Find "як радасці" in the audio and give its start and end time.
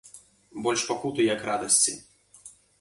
1.35-1.97